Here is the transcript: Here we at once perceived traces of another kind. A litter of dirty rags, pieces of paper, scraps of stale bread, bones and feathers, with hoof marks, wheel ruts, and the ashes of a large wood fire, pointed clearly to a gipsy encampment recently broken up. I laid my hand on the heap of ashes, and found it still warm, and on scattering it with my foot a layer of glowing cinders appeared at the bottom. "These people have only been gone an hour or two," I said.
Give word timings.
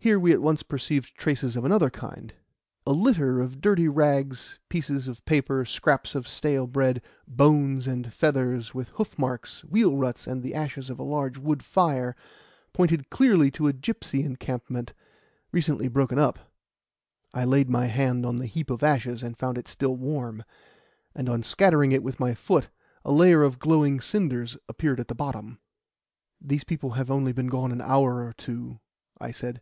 Here 0.00 0.20
we 0.20 0.30
at 0.32 0.40
once 0.40 0.62
perceived 0.62 1.16
traces 1.16 1.56
of 1.56 1.64
another 1.64 1.90
kind. 1.90 2.32
A 2.86 2.92
litter 2.92 3.40
of 3.40 3.60
dirty 3.60 3.88
rags, 3.88 4.60
pieces 4.68 5.08
of 5.08 5.24
paper, 5.24 5.64
scraps 5.64 6.14
of 6.14 6.28
stale 6.28 6.68
bread, 6.68 7.02
bones 7.26 7.88
and 7.88 8.12
feathers, 8.12 8.72
with 8.72 8.90
hoof 8.90 9.18
marks, 9.18 9.64
wheel 9.64 9.96
ruts, 9.96 10.28
and 10.28 10.40
the 10.44 10.54
ashes 10.54 10.88
of 10.88 11.00
a 11.00 11.02
large 11.02 11.36
wood 11.36 11.64
fire, 11.64 12.14
pointed 12.72 13.10
clearly 13.10 13.50
to 13.50 13.66
a 13.66 13.72
gipsy 13.72 14.22
encampment 14.22 14.92
recently 15.50 15.88
broken 15.88 16.16
up. 16.16 16.38
I 17.34 17.44
laid 17.44 17.68
my 17.68 17.86
hand 17.86 18.24
on 18.24 18.36
the 18.38 18.46
heap 18.46 18.70
of 18.70 18.84
ashes, 18.84 19.24
and 19.24 19.36
found 19.36 19.58
it 19.58 19.66
still 19.66 19.96
warm, 19.96 20.44
and 21.12 21.28
on 21.28 21.42
scattering 21.42 21.90
it 21.90 22.04
with 22.04 22.20
my 22.20 22.34
foot 22.34 22.68
a 23.04 23.10
layer 23.10 23.42
of 23.42 23.58
glowing 23.58 24.00
cinders 24.00 24.56
appeared 24.68 25.00
at 25.00 25.08
the 25.08 25.16
bottom. 25.16 25.58
"These 26.40 26.62
people 26.62 26.90
have 26.90 27.10
only 27.10 27.32
been 27.32 27.48
gone 27.48 27.72
an 27.72 27.80
hour 27.80 28.24
or 28.24 28.32
two," 28.32 28.78
I 29.20 29.32
said. 29.32 29.60